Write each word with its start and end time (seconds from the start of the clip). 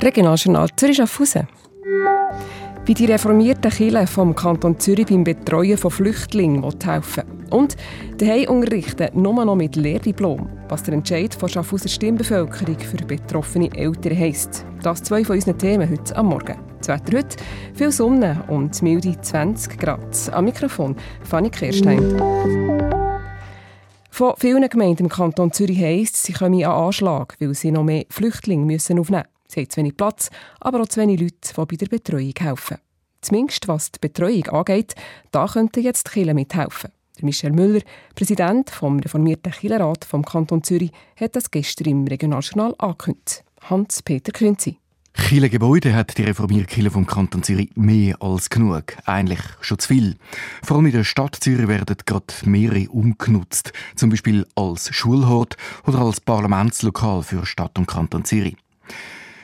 Regionaljournal 0.00 0.68
Zürich 0.76 0.96
Schaffhausen. 0.98 1.48
Wie 2.86 2.94
die 2.94 3.06
reformierten 3.06 3.70
Kirche 3.70 4.06
vom 4.06 4.32
Kanton 4.32 4.78
Zürich 4.78 5.06
beim 5.06 5.24
Betreuen 5.24 5.76
von 5.76 5.90
Flüchtlingen 5.90 6.64
helfen 6.84 7.24
Und 7.50 7.76
daheim 8.16 8.48
unterrichten 8.48 9.08
nur 9.20 9.44
noch 9.44 9.56
mit 9.56 9.74
Lehrdiplom, 9.74 10.48
was 10.68 10.84
der 10.84 10.94
Entscheid 10.94 11.36
der 11.42 11.48
Schaffhauser 11.48 11.88
Stimmbevölkerung 11.88 12.78
für 12.78 13.04
betroffene 13.04 13.74
Eltern 13.74 14.16
heisst. 14.16 14.64
Das 14.84 15.02
zwei 15.02 15.24
von 15.24 15.34
unseren 15.34 15.58
Themen 15.58 15.90
heute 15.90 16.14
am 16.14 16.26
Morgen. 16.26 16.60
Das 16.78 16.88
Wetter 16.88 17.18
heute, 17.18 17.36
viel 17.74 17.90
Sonne 17.90 18.44
und 18.46 18.80
milde 18.80 19.20
20 19.20 19.80
Grad. 19.80 20.30
Am 20.32 20.44
Mikrofon 20.44 20.94
Fanny 21.24 21.50
Kirstein. 21.50 22.16
Von 24.12 24.34
vielen 24.36 24.68
Gemeinden 24.68 25.04
im 25.04 25.08
Kanton 25.08 25.52
Zürich 25.52 25.80
heisst, 25.80 26.22
sie 26.22 26.32
kommen 26.32 26.64
an 26.64 26.70
Anschlag, 26.70 27.34
weil 27.40 27.54
sie 27.54 27.72
noch 27.72 27.82
mehr 27.82 28.04
Flüchtlinge 28.10 28.64
müssen 28.64 29.00
aufnehmen 29.00 29.24
müssen. 29.24 29.37
Sie 29.48 29.60
haben 29.60 29.70
zu 29.70 29.78
wenig 29.78 29.96
Platz, 29.96 30.30
aber 30.60 30.82
auch 30.82 30.88
zu 30.88 31.00
wenig 31.00 31.20
Leute, 31.20 31.54
die 31.56 31.66
bei 31.66 31.76
der 31.76 31.86
Betreuung 31.86 32.34
helfen. 32.38 32.76
Zumindest 33.22 33.66
was 33.66 33.90
die 33.90 33.98
Betreuung 33.98 34.46
angeht, 34.48 34.94
da 35.30 35.46
könnten 35.46 35.82
jetzt 35.82 36.06
die 36.06 36.10
Kirche 36.12 36.34
mithelfen. 36.34 36.90
Michel 37.20 37.50
Müller, 37.50 37.80
Präsident 38.14 38.70
vom 38.70 39.00
reformierten 39.00 39.52
Kirchenrat 39.52 40.04
vom 40.04 40.24
Kanton 40.24 40.62
Zürich, 40.62 40.92
hat 41.18 41.34
das 41.34 41.50
gestern 41.50 41.88
im 41.88 42.06
Regionaljournal 42.06 42.74
angekündigt. 42.78 43.42
Hans-Peter 43.62 44.32
Künzi. 44.32 44.78
Chile 45.14 45.50
Gebäude 45.50 45.94
hat 45.94 46.16
die 46.16 46.22
Reformierkirche 46.22 46.92
vom 46.92 47.06
Kanton 47.06 47.42
Zürich 47.42 47.70
mehr 47.74 48.22
als 48.22 48.50
genug. 48.50 48.96
Eigentlich 49.04 49.40
schon 49.60 49.78
zu 49.78 49.88
viel. 49.88 50.16
Vor 50.62 50.76
allem 50.76 50.86
in 50.86 50.92
der 50.92 51.02
Stadt 51.02 51.34
Zürich 51.34 51.66
werden 51.66 51.96
gerade 52.06 52.26
mehrere 52.44 52.88
umgenutzt. 52.88 53.72
Zum 53.96 54.10
Beispiel 54.10 54.46
als 54.54 54.94
Schulhort 54.94 55.56
oder 55.86 55.98
als 55.98 56.20
Parlamentslokal 56.20 57.24
für 57.24 57.44
Stadt 57.46 57.78
und 57.78 57.86
Kanton 57.86 58.24
Zürich. 58.24 58.56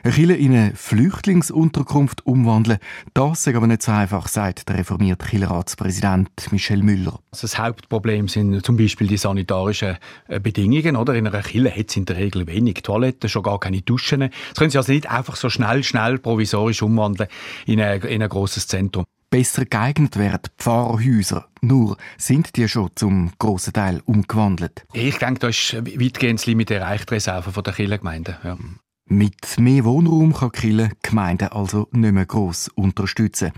Eine 0.05 0.13
Kirche 0.13 0.35
in 0.35 0.53
eine 0.53 0.73
Flüchtlingsunterkunft 0.77 2.27
umwandeln, 2.27 2.77
das 3.15 3.47
ist 3.47 3.57
aber 3.57 3.67
nicht 3.67 3.81
so 3.81 3.91
einfach, 3.91 4.29
sagt 4.29 4.69
der 4.69 4.77
reformierte 4.77 5.25
Kirchenratspräsident 5.25 6.28
Michel 6.53 6.83
Müller. 6.83 7.20
Also 7.33 7.47
das 7.47 7.59
Hauptproblem 7.59 8.28
sind 8.28 8.67
zum 8.67 8.77
Beispiel 8.77 9.06
die 9.06 9.17
sanitarischen 9.17 9.97
äh, 10.28 10.41
Bedingungen. 10.41 10.97
Oder? 10.97 11.15
In 11.15 11.27
einer 11.27 11.41
Kirche 11.41 11.75
hat 11.75 11.89
es 11.89 11.97
in 11.97 12.05
der 12.05 12.19
Regel 12.19 12.47
wenig 12.47 12.83
Toiletten, 12.83 13.31
schon 13.31 13.45
gar 13.45 13.59
keine 13.59 13.81
Duschen. 13.81 14.20
Das 14.20 14.59
können 14.59 14.69
Sie 14.69 14.77
also 14.77 14.93
nicht 14.93 15.09
einfach 15.11 15.37
so 15.37 15.48
schnell, 15.48 15.83
schnell 15.83 16.19
provisorisch 16.19 16.83
umwandeln 16.83 17.31
in 17.65 17.81
ein, 17.81 18.03
in 18.03 18.23
ein 18.23 18.28
grosses 18.28 18.67
Zentrum 18.67 19.06
besser 19.31 19.65
geeignet 19.65 20.19
wären 20.19 20.41
Pfarrhäuser. 20.59 21.48
Nur 21.62 21.97
sind 22.19 22.56
die 22.56 22.69
schon 22.69 22.91
zum 22.95 23.33
grossen 23.39 23.73
Teil 23.73 24.03
umgewandelt. 24.05 24.84
Ich 24.93 25.17
denke, 25.17 25.41
da 25.41 25.48
ist 25.48 25.75
weitgehend 25.75 26.41
das 26.41 26.47
Limit 26.47 26.71
erreicht, 26.71 27.11
Reserve 27.11 27.62
der 27.62 27.73
Kirchengemeinden. 27.73 28.37
Ja. 28.45 28.59
Mit 29.06 29.58
mehr 29.58 29.84
Wohnraum 29.84 30.33
kann 30.33 30.50
Kille 30.52 30.91
Gemeinden 31.02 31.48
also 31.48 31.88
nicht 31.92 32.14
mehr 32.14 32.24
gross 32.24 32.69
unterstützen. 32.69 33.52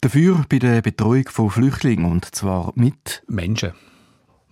Dafür 0.00 0.44
bei 0.48 0.58
der 0.58 0.82
Betreuung 0.82 1.28
von 1.28 1.50
Flüchtlingen 1.50 2.10
und 2.10 2.24
zwar 2.34 2.72
mit 2.74 3.22
Menschen. 3.28 3.74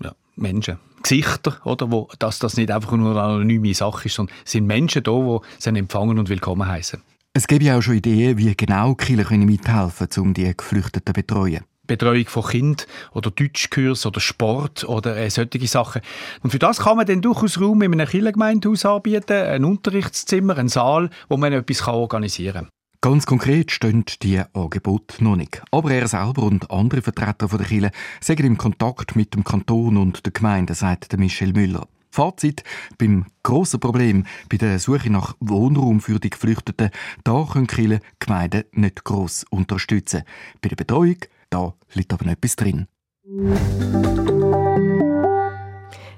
Ja, 0.00 0.14
Menschen. 0.36 0.78
Gesichter, 1.02 1.60
oder, 1.64 1.90
wo, 1.90 2.08
dass 2.20 2.38
das 2.38 2.56
nicht 2.56 2.70
einfach 2.70 2.92
nur 2.92 3.10
eine 3.10 3.22
anonyme 3.22 3.74
Sache 3.74 4.06
ist, 4.06 4.14
sondern 4.14 4.36
es 4.44 4.52
sind 4.52 4.66
Menschen 4.66 5.02
da, 5.02 5.10
die 5.10 5.40
sie 5.58 5.70
empfangen 5.70 6.18
und 6.18 6.28
willkommen 6.28 6.66
heißen. 6.66 7.02
Es 7.32 7.48
gibt 7.48 7.64
ja 7.64 7.76
auch 7.76 7.82
schon 7.82 7.96
Ideen, 7.96 8.38
wie 8.38 8.54
genau 8.54 8.94
Kirchen 8.94 9.44
mithelfen 9.44 10.08
können, 10.08 10.26
um 10.28 10.34
die 10.34 10.56
Geflüchteten 10.56 11.02
zu 11.06 11.12
betreuen. 11.12 11.64
Betreuung 11.86 12.26
von 12.26 12.44
Kind 12.44 12.86
oder 13.12 13.30
Deutschkurs 13.30 14.06
oder 14.06 14.20
Sport 14.20 14.84
oder 14.84 15.16
äh, 15.16 15.30
solche 15.30 15.66
Sachen. 15.66 16.02
Und 16.42 16.50
für 16.50 16.58
das 16.58 16.80
kann 16.80 16.96
man 16.96 17.06
dann 17.06 17.22
durchaus 17.22 17.60
Raum 17.60 17.82
in 17.82 17.92
einem 17.92 18.08
Kirchengemeindehaus 18.08 18.84
anbieten, 18.84 19.32
ein 19.32 19.64
Unterrichtszimmer, 19.64 20.58
ein 20.58 20.68
Saal, 20.68 21.10
wo 21.28 21.36
man 21.36 21.52
etwas 21.52 21.86
organisieren 21.86 22.64
kann. 22.64 22.68
Ganz 23.02 23.26
konkret 23.26 23.70
stehen 23.70 24.04
die 24.22 24.40
Angebote 24.52 25.22
noch 25.22 25.36
nicht. 25.36 25.62
Aber 25.70 25.90
er 25.92 26.08
selber 26.08 26.42
und 26.42 26.70
andere 26.70 27.02
Vertreter 27.02 27.46
der 27.46 27.66
Kirche 27.66 27.90
sind 28.20 28.40
im 28.40 28.58
Kontakt 28.58 29.14
mit 29.14 29.34
dem 29.34 29.44
Kanton 29.44 29.96
und 29.96 30.24
der 30.24 30.32
Gemeinde, 30.32 30.74
sagt 30.74 31.16
Michel 31.16 31.52
Müller. 31.52 31.86
Fazit, 32.10 32.64
beim 32.96 33.26
grossen 33.42 33.78
Problem 33.78 34.24
bei 34.48 34.56
der 34.56 34.78
Suche 34.78 35.10
nach 35.10 35.36
Wohnraum 35.38 36.00
für 36.00 36.18
die 36.18 36.30
Geflüchteten, 36.30 36.90
da 37.24 37.46
können 37.52 37.66
die 37.66 37.98
Gemeinden 38.18 38.64
nicht 38.72 39.04
gross 39.04 39.44
unterstützen. 39.50 40.22
Bei 40.62 40.70
der 40.70 40.76
Betreuung 40.76 41.18
da 41.56 41.74
liegt 41.94 42.12
aber 42.12 42.26
noch 42.26 42.32
etwas 42.32 42.56
drin. 42.56 42.86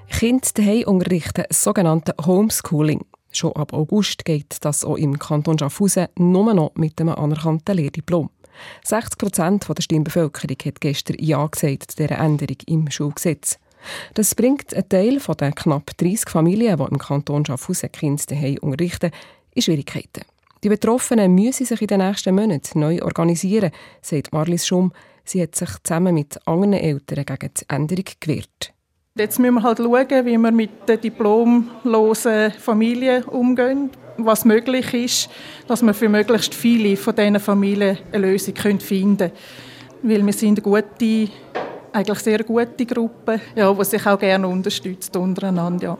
Kinder 0.09 0.47
daheim 0.53 0.83
unterrichten, 0.83 1.45
sogenannte 1.49 2.13
Homeschooling. 2.25 3.05
Schon 3.31 3.53
ab 3.53 3.73
August 3.73 4.25
geht 4.25 4.57
das 4.61 4.83
auch 4.83 4.97
im 4.97 5.17
Kanton 5.17 5.57
Schaffhausen 5.57 6.07
nur 6.17 6.53
noch 6.53 6.75
mit 6.75 6.99
einem 6.99 7.15
anerkannten 7.15 7.77
Lehrdiplom. 7.77 8.29
60 8.83 9.17
Prozent 9.17 9.65
der 9.69 9.81
Stimmbevölkerung 9.81 10.57
hat 10.65 10.81
gestern 10.81 11.15
Ja 11.19 11.47
gesagt 11.47 11.91
zu 11.91 11.97
dieser 11.97 12.19
Änderung 12.19 12.57
im 12.65 12.91
Schulgesetz. 12.91 13.57
Das 14.15 14.35
bringt 14.35 14.73
einen 14.73 14.89
Teil 14.89 15.19
den 15.19 15.55
knapp 15.55 15.95
30 15.95 16.27
Familien, 16.27 16.77
die 16.77 16.83
im 16.83 16.97
Kanton 16.97 17.45
Schaffhausen 17.45 17.91
Kinder 17.93 18.23
daheim 18.27 18.57
unterrichten, 18.57 19.11
in 19.53 19.61
Schwierigkeiten. 19.61 20.25
Die 20.63 20.69
Betroffenen 20.69 21.33
müssen 21.33 21.65
sich 21.65 21.81
in 21.81 21.87
den 21.87 22.01
nächsten 22.01 22.35
Monaten 22.35 22.81
neu 22.81 23.01
organisieren, 23.01 23.71
sagt 24.01 24.33
Marlies 24.33 24.67
Schumm. 24.67 24.91
Sie 25.29 25.43
hat 25.43 25.53
sich 25.53 25.69
zusammen 25.83 26.15
mit 26.15 26.39
anderen 26.47 26.73
Eltern 26.73 27.23
gegen 27.23 27.53
die 27.53 27.65
Änderung 27.69 28.05
gewehrt. 28.19 28.73
Jetzt 29.15 29.37
müssen 29.37 29.53
wir 29.53 29.61
halt 29.61 29.77
schauen, 29.77 30.25
wie 30.25 30.37
wir 30.37 30.51
mit 30.51 30.89
den 30.89 31.01
diplomlosen 31.01 32.51
Familien 32.53 33.23
umgehen, 33.25 33.91
was 34.17 34.43
möglich 34.43 34.91
ist, 34.95 35.29
dass 35.67 35.83
wir 35.83 35.93
für 35.93 36.09
möglichst 36.09 36.55
viele 36.55 36.97
von 36.97 37.15
diesen 37.15 37.39
Familien 37.39 37.99
eine 38.11 38.25
Lösung 38.25 38.55
finden 38.55 39.17
können. 39.17 39.31
Weil 40.01 40.25
wir 40.25 40.33
sind 40.33 40.57
eine 40.57 40.61
gute, 40.63 41.31
eigentlich 41.93 42.19
sehr 42.19 42.43
gute 42.43 42.85
Gruppe, 42.87 43.39
ja, 43.55 43.71
die 43.71 43.85
sich 43.85 44.07
auch 44.07 44.17
gerne 44.17 44.47
unterstützt 44.47 45.15
untereinander. 45.15 45.83
Ja. 45.83 45.99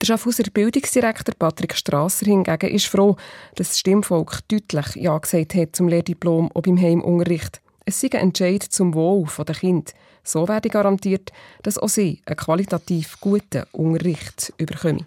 Der 0.00 0.06
Schaffhauser 0.06 0.44
Bildungsdirektor 0.44 1.34
Patrick 1.38 1.76
Strasser 1.76 2.24
hingegen 2.24 2.74
ist 2.74 2.86
froh, 2.86 3.16
dass 3.54 3.68
das 3.68 3.80
Stimmvolk 3.80 4.38
deutlich 4.48 4.96
Ja 4.96 5.18
gesagt 5.18 5.54
hat 5.56 5.76
zum 5.76 5.88
Lehrdiplom 5.88 6.50
auch 6.54 6.62
beim 6.62 6.80
Heimunterricht. 6.80 7.60
Es 7.84 8.00
sei 8.00 8.08
ein 8.12 8.28
Entscheid 8.28 8.62
zum 8.62 8.94
Wohl 8.94 9.26
der 9.46 9.54
Kind. 9.54 9.94
So 10.24 10.46
werde 10.46 10.68
garantiert, 10.68 11.32
dass 11.62 11.78
auch 11.78 11.88
sie 11.88 12.22
einen 12.26 12.36
qualitativ 12.36 13.18
guten 13.20 13.64
Unterricht 13.72 14.52
überkommen. 14.56 15.06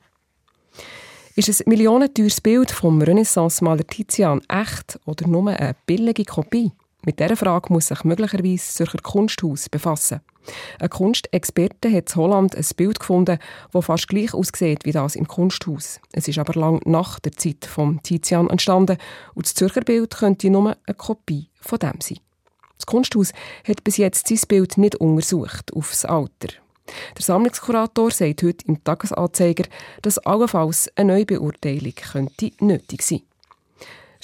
Ist 1.38 1.50
ein 1.50 1.70
millionenteures 1.70 2.42
Bild 2.42 2.72
vom 2.72 3.02
Renaissance-Maler 3.02 3.86
Tizian 3.88 4.42
echt 4.48 5.00
oder 5.06 5.28
nur 5.28 5.50
eine 5.50 5.76
billige 5.86 6.26
Kopie? 6.26 6.72
Mit 7.06 7.20
dieser 7.20 7.38
Frage 7.38 7.72
muss 7.72 7.88
sich 7.88 8.04
möglicherweise 8.04 8.56
das 8.56 8.76
Zürcher 8.76 8.98
Kunsthaus 8.98 9.70
befassen. 9.70 10.22
Ein 10.80 10.90
Kunstexperte 10.90 11.92
hat 11.92 12.10
in 12.10 12.16
Holland 12.16 12.56
ein 12.56 12.66
Bild 12.76 13.00
gefunden, 13.00 13.38
das 13.72 13.86
fast 13.86 14.08
gleich 14.08 14.34
aussieht 14.34 14.86
wie 14.86 14.92
das 14.92 15.16
im 15.16 15.28
Kunsthaus. 15.28 16.00
Es 16.14 16.28
ist 16.28 16.40
aber 16.40 16.60
lang 16.60 16.82
nach 16.86 17.20
der 17.20 17.34
Zeit 17.34 17.66
von 17.66 18.02
Tizian 18.02 18.50
entstanden 18.50 18.98
und 19.34 19.46
das 19.46 19.54
Zürcher 19.56 19.82
Bild 19.82 20.16
könnte 20.16 20.50
nur 20.50 20.76
eine 20.86 20.96
Kopie 20.96 21.50
von 21.60 21.80
dem 21.80 22.02
sein. 22.02 22.20
Das 22.78 22.86
Kunsthaus 22.86 23.32
hat 23.68 23.84
bis 23.84 23.98
jetzt 23.98 24.28
sein 24.28 24.40
Bild 24.48 24.78
nicht 24.78 24.96
untersucht 24.96 25.74
aufs 25.74 26.06
Alter. 26.06 26.50
Der 27.18 27.24
Sammlungskurator 27.24 28.12
sagt 28.12 28.44
heute 28.44 28.66
im 28.68 28.84
Tagesanzeiger, 28.84 29.66
dass 30.02 30.20
allenfalls 30.20 30.90
eine 30.96 31.14
Neubeurteilung 31.14 31.96
könnte 31.96 32.52
nötig 32.60 33.02
sein 33.02 33.22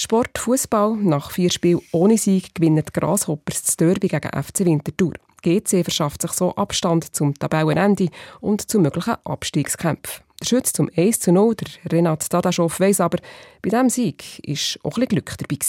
Sport 0.01 0.39
Fußball 0.39 0.95
nach 0.95 1.29
vier 1.29 1.51
Spielen 1.51 1.81
ohne 1.91 2.17
Sieg 2.17 2.55
gewinnen 2.55 2.83
die 2.83 2.99
Grasshoppers 2.99 3.63
das 3.63 3.77
Derby 3.77 4.07
gegen 4.07 4.29
FC 4.29 4.61
Winterthur. 4.65 5.13
GC 5.43 5.83
verschafft 5.83 6.23
sich 6.23 6.31
so 6.31 6.55
Abstand 6.55 7.15
zum 7.15 7.35
Tabellenende 7.35 8.09
und 8.39 8.67
zu 8.69 8.79
möglichen 8.79 9.15
Abstiegskämpfen. 9.23 10.23
Der 10.39 10.45
Schütz 10.47 10.73
zum 10.73 10.89
1 10.95 11.19
zu 11.19 11.31
0, 11.31 11.55
der 11.55 11.91
Renat 11.91 12.33
Dadaschow, 12.33 12.79
weiss 12.79 12.99
aber, 12.99 13.19
bei 13.61 13.69
diesem 13.69 13.89
Sieg 13.89 14.23
war 14.43 14.91
auch 14.91 14.97
ein 14.97 15.05
Glück 15.05 15.35
dabei. 15.37 15.59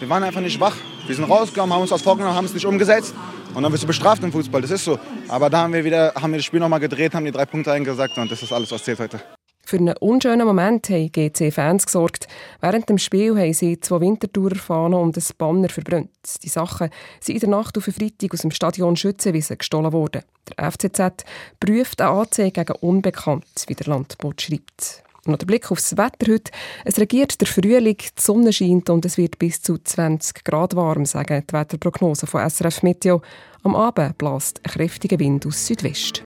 Wir 0.00 0.08
waren 0.08 0.24
einfach 0.24 0.40
nicht 0.40 0.58
wach. 0.58 0.76
Wir 1.06 1.14
sind 1.14 1.30
rausgekommen, 1.30 1.72
haben 1.72 1.82
uns 1.82 1.90
was 1.92 2.02
vorgenommen, 2.02 2.34
haben 2.34 2.46
es 2.46 2.54
nicht 2.54 2.66
umgesetzt. 2.66 3.14
Und 3.54 3.62
dann 3.62 3.72
wirst 3.72 3.84
du 3.84 3.86
bestraft 3.86 4.22
im 4.24 4.32
Fußball, 4.32 4.60
das 4.60 4.72
ist 4.72 4.84
so. 4.84 4.98
Aber 5.28 5.48
da 5.48 5.62
haben 5.62 5.72
wir 5.72 5.84
wieder 5.84 6.12
haben 6.14 6.32
wir 6.32 6.38
das 6.38 6.44
Spiel 6.44 6.60
nochmal 6.60 6.80
gedreht, 6.80 7.14
haben 7.14 7.24
die 7.24 7.30
drei 7.30 7.46
Punkte 7.46 7.72
eingesagt 7.72 8.18
und 8.18 8.30
das 8.30 8.42
ist 8.42 8.52
alles, 8.52 8.70
was 8.72 8.82
zählt 8.82 8.98
heute. 8.98 9.20
Für 9.64 9.78
einen 9.78 9.96
unschönen 9.96 10.46
Moment 10.46 10.88
haben 10.90 11.10
GC-Fans 11.10 11.86
gesorgt. 11.86 12.28
Während 12.60 12.88
dem 12.88 12.98
Spiel 12.98 13.36
haben 13.36 13.52
sie 13.52 13.80
zwei 13.80 14.00
Wintertourer 14.00 14.54
Fahnen 14.56 14.94
und 14.94 15.16
ein 15.16 15.24
Banner 15.38 15.68
verbrannt. 15.68 16.10
Die 16.42 16.48
Sachen 16.48 16.90
sind 17.20 17.34
in 17.34 17.40
der 17.40 17.48
Nacht 17.50 17.76
auf 17.76 17.84
Freitag 17.84 18.32
aus 18.32 18.42
dem 18.42 18.52
Stadion 18.52 18.96
Schützenwiese 18.96 19.56
gestohlen 19.56 19.92
worden. 19.92 20.22
Der 20.48 20.70
FCZ 20.70 21.24
prüft 21.58 22.00
eine 22.00 22.10
Anzeige 22.10 22.64
gegen 22.64 22.78
Unbekannt, 22.80 23.44
wie 23.66 23.74
der 23.74 23.86
Landbot 23.86 24.40
schreibt. 24.40 25.02
Noch 25.26 25.38
der 25.38 25.46
Blick 25.46 25.70
aufs 25.70 25.96
Wetter 25.96 26.32
heute. 26.32 26.52
Es 26.84 26.98
regiert 26.98 27.40
der 27.40 27.48
Frühling, 27.48 27.96
die 27.96 28.20
Sonne 28.20 28.52
scheint 28.52 28.88
und 28.90 29.04
es 29.04 29.18
wird 29.18 29.38
bis 29.38 29.60
zu 29.60 29.78
20 29.78 30.44
Grad 30.44 30.76
warm, 30.76 31.04
sagen 31.04 31.42
die 31.48 31.52
Wetterprognosen 31.52 32.28
von 32.28 32.48
SRF 32.48 32.82
Meteo. 32.82 33.22
Am 33.62 33.74
Abend 33.74 34.18
bläst 34.18 34.60
ein 34.64 34.70
kräftiger 34.70 35.18
Wind 35.18 35.46
aus 35.46 35.66
Südwest. 35.66 36.22